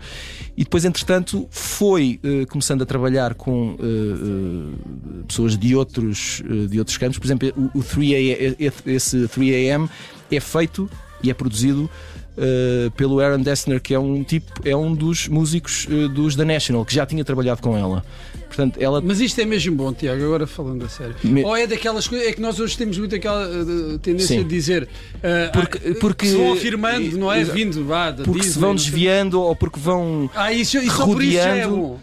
E 0.57 0.65
depois, 0.65 0.83
entretanto, 0.83 1.47
foi 1.49 2.19
eh, 2.21 2.45
começando 2.49 2.81
a 2.81 2.85
trabalhar 2.85 3.33
com 3.33 3.77
eh, 3.79 3.83
eh, 3.83 5.23
pessoas 5.25 5.57
de 5.57 5.73
outros, 5.73 6.43
eh, 6.49 6.67
de 6.67 6.79
outros 6.79 6.97
campos. 6.97 7.17
Por 7.17 7.25
exemplo, 7.27 7.53
o, 7.55 7.79
o 7.79 7.81
3AM, 7.81 8.55
esse 8.85 9.19
3AM 9.29 9.89
é 10.29 10.39
feito 10.41 10.89
e 11.23 11.29
é 11.29 11.33
produzido. 11.33 11.89
Eh, 12.37 12.89
pelo 12.95 13.19
Aaron 13.19 13.39
Dessner, 13.41 13.81
que 13.81 13.93
é 13.93 13.99
um 13.99 14.23
tipo, 14.23 14.51
é 14.67 14.75
um 14.75 14.93
dos 14.93 15.27
músicos 15.27 15.87
eh, 15.89 16.07
dos 16.07 16.35
The 16.35 16.45
National, 16.45 16.83
que 16.85 16.93
já 16.93 17.05
tinha 17.05 17.23
trabalhado 17.23 17.61
com 17.61 17.77
ela. 17.77 18.03
Portanto, 18.47 18.77
ela 18.81 19.01
Mas 19.01 19.19
isto 19.19 19.41
é 19.41 19.45
mesmo 19.45 19.75
bom, 19.75 19.91
Tiago, 19.91 20.23
agora 20.23 20.47
falando 20.47 20.85
a 20.85 20.89
sério. 20.89 21.15
Me- 21.23 21.43
Ou 21.43 21.57
é 21.57 21.67
daquelas 21.67 22.07
coisas, 22.07 22.25
é 22.27 22.31
que 22.31 22.39
nós 22.39 22.57
hoje 22.59 22.77
temos 22.77 22.97
muito 22.97 23.13
aquela 23.13 23.45
uh, 23.49 23.99
tendência 23.99 24.37
Sim. 24.37 24.43
de 24.43 24.49
dizer 24.49 24.83
uh, 24.83 25.51
Porque- 25.51 25.77
ah, 25.89 25.95
porque- 25.99 26.25
que 26.25 26.31
se 26.31 26.37
vão 26.37 26.53
afirmando, 26.53 27.17
não 27.17 27.31
é? 27.31 27.43
Vindo, 27.43 27.83
vá, 27.83 28.13
porque 28.13 28.31
se 28.43 28.47
Disney, 28.49 28.61
vão 28.61 28.71
não 28.71 28.77
sei- 28.77 28.91
desviando 28.91 29.41
ou 29.41 29.55
porque 29.55 29.77
vão. 29.79 30.29
Ah, 30.33 30.53
isso, 30.53 30.77
isso 30.77 30.95
só 30.95 31.05
por 31.05 31.21
isso 31.21 31.37
é 31.37 31.49
rodeando. 31.65 31.75
bom. 31.75 31.99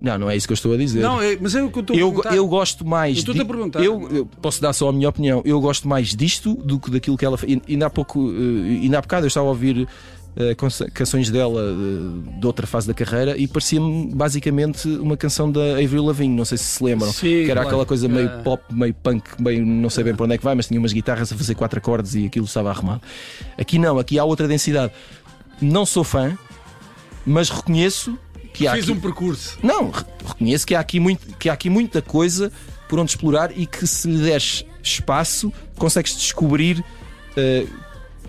Não, 0.00 0.16
não 0.18 0.30
é 0.30 0.36
isso 0.36 0.46
que 0.46 0.52
eu 0.52 0.54
estou 0.54 0.72
a 0.72 0.76
dizer. 0.76 1.00
Não, 1.00 1.20
é- 1.20 1.36
mas 1.40 1.54
é 1.54 1.62
o 1.62 1.70
que 1.70 1.78
eu 1.78 1.80
estou 1.80 1.96
a 1.96 1.98
eu, 1.98 2.08
perguntar. 2.12 2.34
eu 2.36 2.46
gosto 2.46 2.86
mais. 2.86 3.24
Eu 3.24 3.30
a 3.32 3.36
di- 3.36 3.44
perguntar. 3.44 3.82
Eu, 3.82 4.08
eu 4.10 4.26
posso 4.26 4.60
dar 4.62 4.72
só 4.72 4.88
a 4.88 4.92
minha 4.92 5.08
opinião. 5.08 5.42
Eu 5.44 5.60
gosto 5.60 5.88
mais 5.88 6.14
disto 6.14 6.54
do 6.54 6.78
que 6.78 6.90
daquilo 6.90 7.16
que 7.16 7.24
ela 7.24 7.36
fez. 7.36 7.60
Ainda 7.68 7.86
há 7.86 7.90
pouco, 7.90 8.30
eh, 8.30 8.82
ainda 8.82 8.98
há 8.98 9.00
bocado 9.00 9.26
eu 9.26 9.28
estava 9.28 9.46
a 9.46 9.50
ouvir 9.50 9.88
cança- 10.56 10.88
canções 10.90 11.30
dela 11.30 11.60
eh, 11.60 12.38
de 12.38 12.46
outra 12.46 12.64
fase 12.64 12.86
da 12.86 12.94
carreira 12.94 13.36
e 13.36 13.48
parecia-me 13.48 14.14
basicamente 14.14 14.86
uma 14.88 15.16
canção 15.16 15.50
da 15.50 15.72
Avril 15.82 16.04
Lavigne. 16.04 16.36
Não 16.36 16.44
sei 16.44 16.56
se 16.58 16.64
se 16.64 16.84
lembram. 16.84 17.10
Sim, 17.12 17.26
que 17.26 17.44
era 17.50 17.54
claro. 17.54 17.68
aquela 17.68 17.84
coisa 17.86 18.06
meio 18.08 18.28
Ah. 18.28 18.40
pop, 18.44 18.62
meio 18.72 18.94
punk, 18.94 19.24
meio 19.40 19.66
não 19.66 19.90
sei 19.90 20.04
bem 20.04 20.14
para 20.14 20.24
onde 20.26 20.34
é 20.34 20.38
que 20.38 20.44
vai, 20.44 20.54
mas 20.54 20.68
tinha 20.68 20.78
umas 20.78 20.92
guitarras 20.92 21.32
a 21.32 21.36
fazer 21.36 21.56
quatro 21.56 21.78
acordes 21.80 22.14
e 22.14 22.26
aquilo 22.26 22.44
estava 22.46 22.70
arrumado. 22.70 23.00
Aqui 23.58 23.80
não, 23.80 23.98
aqui 23.98 24.16
há 24.16 24.24
outra 24.24 24.46
densidade. 24.46 24.92
Não 25.60 25.84
sou 25.84 26.04
fã, 26.04 26.38
mas 27.26 27.50
reconheço 27.50 28.16
que 28.58 28.66
há. 28.66 28.72
Fiz 28.74 28.84
aqui- 28.84 28.92
um 28.92 29.00
percurso. 29.00 29.58
não, 29.62 29.90
re- 29.90 30.04
reconheço 30.26 30.66
que 30.66 30.74
há, 30.74 30.80
aqui 30.80 31.00
muito, 31.00 31.36
que 31.36 31.48
há 31.48 31.52
aqui 31.52 31.70
muita 31.70 32.02
coisa 32.02 32.52
por 32.88 32.98
onde 32.98 33.10
explorar 33.10 33.50
e 33.56 33.66
que 33.66 33.86
se 33.86 34.08
lhe 34.08 34.18
deres 34.22 34.64
espaço 34.82 35.52
consegues 35.76 36.16
descobrir 36.16 36.82
eh, 37.36 37.66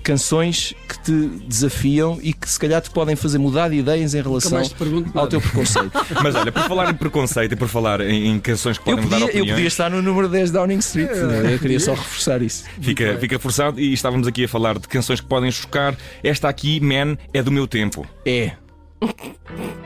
canções 0.03 0.73
que 0.87 0.99
te 1.03 1.11
desafiam 1.47 2.19
e 2.21 2.33
que 2.33 2.49
se 2.49 2.59
calhar 2.59 2.81
te 2.81 2.89
podem 2.89 3.15
fazer 3.15 3.37
mudar 3.37 3.69
de 3.69 3.75
ideias 3.77 4.13
em 4.13 4.21
relação 4.21 4.61
te 4.61 4.73
ao 5.13 5.27
teu 5.27 5.39
preconceito. 5.41 5.91
Mas 6.23 6.35
olha, 6.35 6.51
por 6.51 6.63
falar 6.63 6.89
em 6.89 6.93
preconceito 6.93 7.51
e 7.51 7.55
por 7.55 7.67
falar 7.67 8.01
em, 8.01 8.27
em 8.27 8.39
canções 8.39 8.77
que 8.77 8.89
eu, 8.89 8.95
podem 8.95 9.03
mudar 9.05 9.17
podia, 9.19 9.25
eu 9.25 9.29
opiniões, 9.43 9.51
podia 9.55 9.67
estar 9.67 9.89
no 9.89 10.01
número 10.01 10.27
10 10.29 10.51
Downing 10.51 10.79
Street. 10.79 11.09
É, 11.09 11.53
eu 11.53 11.59
queria 11.59 11.79
só 11.79 11.93
reforçar 11.93 12.41
isso. 12.41 12.63
fica, 12.81 13.17
fica 13.19 13.37
forçado. 13.39 13.79
E 13.79 13.93
estávamos 13.93 14.27
aqui 14.27 14.45
a 14.45 14.47
falar 14.47 14.77
de 14.79 14.87
canções 14.87 15.19
que 15.21 15.27
podem 15.27 15.51
chocar. 15.51 15.95
Esta 16.23 16.49
aqui, 16.49 16.79
Man, 16.79 17.17
é 17.33 17.41
do 17.43 17.51
meu 17.51 17.67
tempo. 17.67 18.05
É. 18.25 18.53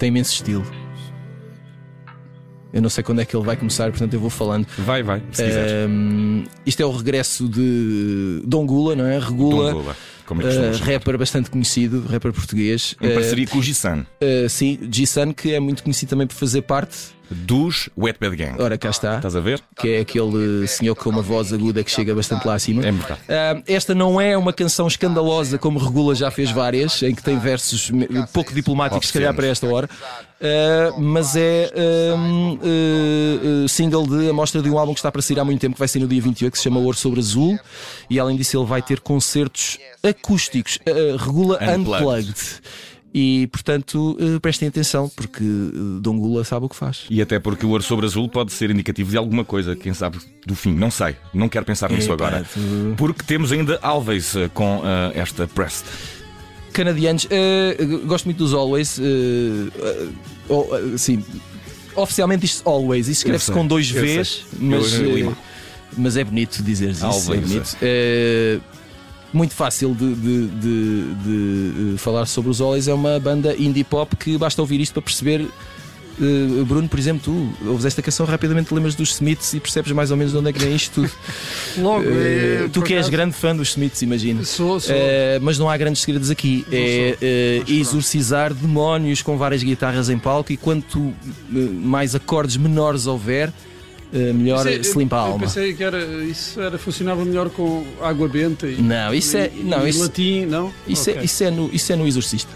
Tem 0.00 0.08
imenso 0.08 0.32
estilo. 0.32 0.66
Eu 2.72 2.80
não 2.80 2.88
sei 2.88 3.04
quando 3.04 3.20
é 3.20 3.24
que 3.24 3.36
ele 3.36 3.44
vai 3.44 3.54
começar, 3.56 3.90
portanto 3.90 4.14
eu 4.14 4.20
vou 4.20 4.30
falando. 4.30 4.66
Vai, 4.78 5.02
vai, 5.02 5.20
se 5.30 5.44
quiseres. 5.44 5.72
Ahm, 5.72 6.44
isto 6.64 6.80
é 6.82 6.86
o 6.86 6.90
regresso 6.90 7.48
de 7.48 8.40
Dom 8.46 8.64
Gula, 8.64 8.96
não 8.96 9.04
é? 9.06 9.18
Regula, 9.18 9.72
Dom 9.72 9.80
Gula, 9.82 9.96
como 10.24 10.40
é 10.40 10.44
que 10.46 10.52
chamar. 10.52 10.72
rapper 10.92 11.18
bastante 11.18 11.50
conhecido, 11.50 12.06
rapper 12.08 12.32
português. 12.32 12.94
Em 13.02 13.10
Ah, 13.10 13.14
parceria 13.14 13.46
com 13.46 13.58
o 13.58 13.62
Gissan, 13.62 14.06
ah, 14.22 14.48
sim, 14.48 14.78
G-Sun, 14.90 15.34
que 15.34 15.52
é 15.52 15.60
muito 15.60 15.82
conhecido 15.82 16.08
também 16.10 16.26
por 16.26 16.34
fazer 16.34 16.62
parte. 16.62 16.96
Dos 17.30 17.88
Wetbed 17.96 18.36
Gang. 18.36 18.60
Ora, 18.60 18.76
cá 18.76 18.90
está. 18.90 19.16
Estás 19.16 19.36
a 19.36 19.40
ver? 19.40 19.62
Que 19.76 19.94
é 19.94 20.00
aquele 20.00 20.66
senhor 20.66 20.94
com 20.94 21.10
uma 21.10 21.22
voz 21.22 21.52
aguda 21.52 21.84
que 21.84 21.90
chega 21.90 22.14
bastante 22.14 22.46
lá 22.46 22.54
acima. 22.54 22.84
É 22.84 22.90
verdade. 22.90 23.20
Ah, 23.28 23.62
esta 23.66 23.94
não 23.94 24.20
é 24.20 24.36
uma 24.36 24.52
canção 24.52 24.86
escandalosa 24.86 25.58
como 25.58 25.78
Regula 25.78 26.14
já 26.14 26.30
fez 26.30 26.50
várias, 26.50 27.02
em 27.02 27.14
que 27.14 27.22
tem 27.22 27.38
versos 27.38 27.90
pouco 28.32 28.52
diplomáticos, 28.52 29.08
se 29.08 29.12
calhar, 29.12 29.34
para 29.34 29.46
esta 29.46 29.66
hora. 29.66 29.88
Ah, 30.40 30.94
mas 30.98 31.36
é 31.36 31.70
um, 32.16 32.54
uh, 32.54 33.64
uh, 33.64 33.68
single 33.68 34.06
de 34.06 34.30
amostra 34.30 34.62
de 34.62 34.70
um 34.70 34.78
álbum 34.78 34.94
que 34.94 35.00
está 35.00 35.12
para 35.12 35.20
sair 35.20 35.38
há 35.38 35.44
muito 35.44 35.60
tempo, 35.60 35.74
que 35.74 35.78
vai 35.78 35.88
sair 35.88 36.00
no 36.00 36.08
dia 36.08 36.20
28, 36.20 36.50
que 36.50 36.58
se 36.58 36.64
chama 36.64 36.80
Ouro 36.80 36.96
sobre 36.96 37.20
Azul. 37.20 37.58
E 38.08 38.18
além 38.18 38.36
disso, 38.36 38.56
ele 38.56 38.66
vai 38.66 38.80
ter 38.80 39.00
concertos 39.00 39.78
acústicos, 40.02 40.78
uh, 40.86 41.16
Regula 41.16 41.56
Unplugged. 41.56 42.30
Unplugged. 42.30 42.60
E 43.12 43.48
portanto, 43.48 44.16
uh, 44.20 44.38
prestem 44.40 44.68
atenção, 44.68 45.08
porque 45.16 45.42
uh, 45.42 45.98
Dom 46.00 46.16
Gula 46.18 46.44
sabe 46.44 46.66
o 46.66 46.68
que 46.68 46.76
faz. 46.76 47.06
E 47.10 47.20
até 47.20 47.40
porque 47.40 47.66
o 47.66 47.70
ouro 47.70 47.82
sobre 47.82 48.06
azul 48.06 48.28
pode 48.28 48.52
ser 48.52 48.70
indicativo 48.70 49.10
de 49.10 49.16
alguma 49.16 49.44
coisa, 49.44 49.74
quem 49.74 49.92
sabe 49.92 50.18
do 50.46 50.54
fim. 50.54 50.72
Não 50.74 50.92
sei, 50.92 51.16
não 51.34 51.48
quero 51.48 51.64
pensar 51.64 51.90
nisso 51.90 52.12
Epá, 52.12 52.28
agora. 52.28 52.44
tu- 52.54 52.94
Porque 52.96 53.24
temos 53.24 53.50
ainda 53.50 53.78
Always 53.82 54.36
eh, 54.36 54.48
com 54.54 54.82
eh, 54.84 55.18
esta 55.18 55.48
Pressed. 55.48 55.86
Canadianos, 56.72 57.24
uh, 57.24 58.06
gosto 58.06 58.26
muito 58.26 58.38
dos 58.38 58.54
Always. 58.54 58.96
uh, 58.98 59.02
uh, 59.02 60.12
oh, 60.48 60.60
uh, 60.76 60.96
sim, 60.96 61.24
oficialmente 61.96 62.46
isto 62.46 62.62
Always, 62.68 63.08
isso 63.08 63.22
escreve-se 63.22 63.50
com 63.50 63.66
dois 63.66 63.90
Vs, 63.90 64.44
mas, 64.56 64.94
uh, 64.94 65.36
mas 65.98 66.16
é 66.16 66.22
bonito 66.22 66.62
dizer 66.62 66.90
isso. 66.90 67.04
Always, 67.04 67.28
é 67.28 67.36
bonito. 67.36 67.76
Uh, 69.32 69.36
muito 69.36 69.54
fácil 69.54 69.94
de, 69.94 70.14
de- 70.14 70.46
de- 70.48 71.14
de, 71.14 71.94
uh, 71.94 71.98
falar 71.98 72.26
sobre 72.26 72.50
os 72.50 72.60
Always. 72.60 72.88
É 72.88 72.94
uma 72.94 73.18
banda 73.20 73.54
indie 73.56 73.84
pop 73.84 74.14
que 74.16 74.36
basta 74.38 74.60
ouvir 74.60 74.80
isto 74.80 74.92
para 74.94 75.02
perceber. 75.02 75.46
Uh, 76.20 76.64
Bruno, 76.66 76.86
por 76.86 76.98
exemplo, 76.98 77.22
tu 77.24 77.66
ouves 77.66 77.86
esta 77.86 78.02
canção 78.02 78.26
rapidamente 78.26 78.74
lembras 78.74 78.94
dos 78.94 79.12
Smiths 79.14 79.54
e 79.54 79.60
percebes 79.60 79.90
mais 79.92 80.10
ou 80.10 80.18
menos 80.18 80.32
de 80.32 80.38
onde 80.38 80.50
é 80.50 80.52
que 80.52 80.58
vem 80.58 80.74
isto 80.76 80.92
tudo. 81.00 81.10
Logo, 81.78 82.04
Uh, 82.04 82.68
tu 82.70 82.82
que 82.82 82.92
és 82.92 83.08
grande 83.08 83.34
fã 83.34 83.56
dos 83.56 83.70
Smiths, 83.70 84.02
imagino. 84.02 84.44
Sou, 84.44 84.78
sou. 84.78 84.94
Eh, 84.94 85.38
mas 85.40 85.58
não 85.58 85.70
há 85.70 85.76
grandes 85.78 86.02
segredos 86.02 86.28
aqui. 86.28 86.66
Não 86.68 86.76
é 86.76 87.16
eh, 87.22 87.62
exorcizar 87.68 88.52
demónios 88.52 89.22
com 89.22 89.38
várias 89.38 89.62
guitarras 89.62 90.10
em 90.10 90.18
palco 90.18 90.52
e 90.52 90.58
quanto 90.58 91.14
eh, 91.54 91.56
mais 91.82 92.14
acordes 92.14 92.58
menores 92.58 93.06
houver, 93.06 93.48
eh, 93.48 93.52
melhor 94.12 94.66
Isso 94.66 94.80
é- 94.80 94.82
se 94.82 94.98
limpa 94.98 95.16
a 95.16 95.18
eu 95.20 95.24
alma. 95.32 95.38
pensei 95.40 95.72
que 95.74 95.82
era, 95.84 96.02
isso 96.24 96.60
era, 96.60 96.76
funcionava 96.78 97.24
melhor 97.24 97.48
com 97.50 97.84
água 98.02 98.28
benta 98.28 98.66
e, 98.66 98.80
Não, 98.82 99.14
isso 99.14 99.36
é- 99.36 99.50
e- 99.54 99.62
não, 99.62 99.86
e 99.86 99.90
isso- 99.90 100.00
latim, 100.02 100.46
não? 100.46 100.72
Isso, 100.86 101.10
Ok. 101.10 101.22
é, 101.22 101.24
isso, 101.24 101.44
é 101.44 101.50
no, 101.50 101.70
isso 101.72 101.92
é 101.92 101.96
no 101.96 102.06
Exorcista. 102.06 102.50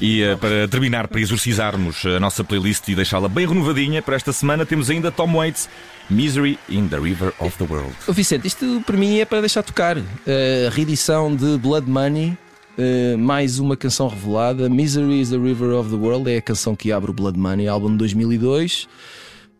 E 0.00 0.20
eh, 0.22 0.34
para 0.34 0.66
terminar, 0.66 1.06
para 1.06 1.20
exorcizarmos 1.20 2.04
a 2.06 2.18
nossa 2.18 2.42
playlist 2.42 2.88
e 2.88 2.94
deixá-la 2.94 3.28
bem 3.28 3.46
renovadinha, 3.46 4.02
para 4.02 4.16
esta 4.16 4.32
semana 4.32 4.66
temos 4.66 4.90
ainda 4.90 5.12
Tom 5.12 5.32
Waits, 5.36 5.68
Misery 6.10 6.58
in 6.68 6.88
the 6.88 6.98
River 6.98 7.32
of 7.38 7.56
the 7.56 7.64
World. 7.64 7.92
Ô, 8.08 8.12
Vicente, 8.12 8.46
isto 8.48 8.82
para 8.84 8.96
mim 8.96 9.18
é 9.20 9.24
para 9.24 9.40
deixar 9.40 9.62
tocar. 9.62 9.96
Eh, 10.26 10.66
A 10.68 10.70
reedição 10.74 11.34
de 11.36 11.56
Blood 11.58 11.88
Money. 11.88 12.36
eh, 12.78 13.14
mais 13.16 13.58
uma 13.60 13.76
canção 13.76 14.08
revelada, 14.08 14.68
Misery 14.68 15.20
is 15.20 15.28
the 15.28 15.36
River 15.36 15.70
of 15.74 15.90
the 15.90 15.96
World, 15.96 16.28
é 16.30 16.38
a 16.38 16.42
canção 16.42 16.74
que 16.74 16.90
abre 16.90 17.10
o 17.10 17.14
Blood 17.14 17.38
Money, 17.38 17.68
álbum 17.68 17.90
de 17.90 17.98
2002, 17.98 18.88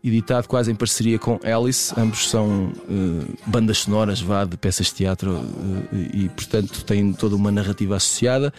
editado 0.05 0.49
quase 0.49 0.71
em 0.71 0.75
parceria 0.75 1.19
com 1.19 1.39
Alice. 1.45 1.95
Ambos 1.97 2.29
são 2.29 2.73
eh, 2.89 3.25
bandas 3.47 3.79
sonoras, 3.79 4.21
vá, 4.21 4.45
de 4.45 4.57
peças 4.57 4.87
de 4.87 4.95
teatro 4.95 5.45
eh, 5.93 6.11
e, 6.15 6.29
portanto, 6.29 6.85
têm 6.85 7.13
toda 7.13 7.37
uma 7.37 7.53
narrativa 7.53 7.97
associada. 7.97 8.53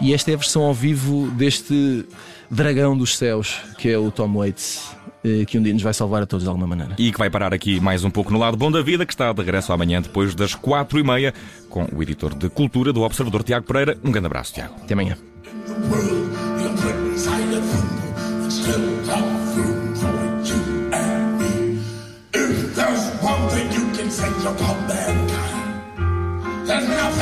E 0.00 0.12
esta 0.12 0.30
é 0.30 0.34
a 0.34 0.36
versão 0.36 0.62
ao 0.62 0.74
vivo 0.74 1.30
deste 1.32 2.04
dragão 2.50 2.96
dos 2.96 3.16
céus, 3.16 3.60
que 3.78 3.88
é 3.88 3.98
o 3.98 4.10
Tom 4.10 4.32
Waits, 4.34 4.90
eh, 5.24 5.44
que 5.44 5.56
um 5.56 5.62
dia 5.62 5.72
nos 5.72 5.82
vai 5.82 5.94
salvar 5.94 6.22
a 6.22 6.26
todos 6.26 6.42
de 6.42 6.48
alguma 6.48 6.66
maneira. 6.66 6.96
E 6.98 7.12
que 7.12 7.18
vai 7.18 7.30
parar 7.30 7.54
aqui 7.54 7.78
mais 7.78 8.02
um 8.02 8.10
pouco 8.10 8.32
no 8.32 8.38
lado 8.38 8.56
bom 8.56 8.70
da 8.70 8.82
vida, 8.82 9.06
que 9.06 9.12
está 9.12 9.32
de 9.32 9.40
regresso 9.40 9.72
amanhã 9.72 10.02
depois 10.02 10.34
das 10.34 10.54
quatro 10.54 10.98
e 10.98 11.04
meia, 11.04 11.32
com 11.68 11.86
o 11.94 12.02
editor 12.02 12.34
de 12.34 12.48
Cultura 12.48 12.92
do 12.92 13.02
Observador, 13.02 13.44
Tiago 13.44 13.66
Pereira. 13.66 13.96
Um 14.02 14.10
grande 14.10 14.26
abraço, 14.26 14.54
Tiago. 14.54 14.74
Até 14.82 14.94
amanhã. 14.94 15.16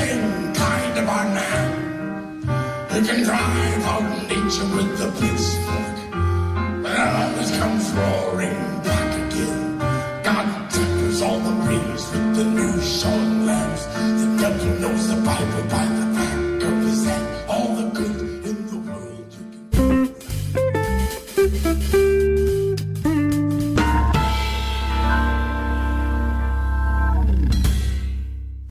same 0.00 0.54
kind 0.54 0.98
of 0.98 1.04
a 1.04 1.22
man 1.36 1.70
who 2.90 2.98
can 3.06 3.22
drive 3.22 3.84
our 3.92 4.02
nature 4.28 4.68
with 4.74 4.90
the 5.00 5.08
pitchfork, 5.18 5.96
but 6.82 6.96
others 6.96 7.50
come 7.58 7.76
roaring 7.96 8.79